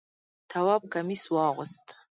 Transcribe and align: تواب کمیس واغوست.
تواب 0.51 0.81
کمیس 0.93 1.23
واغوست. 1.33 1.85